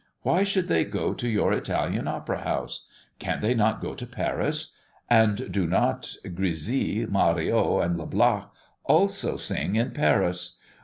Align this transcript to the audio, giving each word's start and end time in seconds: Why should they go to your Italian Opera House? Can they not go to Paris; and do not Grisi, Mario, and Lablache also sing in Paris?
Why 0.23 0.43
should 0.43 0.67
they 0.67 0.83
go 0.83 1.13
to 1.13 1.29
your 1.29 1.53
Italian 1.53 2.07
Opera 2.07 2.41
House? 2.41 2.87
Can 3.19 3.39
they 3.39 3.53
not 3.53 3.79
go 3.81 3.93
to 3.93 4.07
Paris; 4.07 4.73
and 5.11 5.51
do 5.51 5.67
not 5.67 6.15
Grisi, 6.25 7.07
Mario, 7.07 7.79
and 7.79 7.99
Lablache 7.99 8.47
also 8.83 9.37
sing 9.37 9.75
in 9.75 9.91
Paris? 9.91 10.57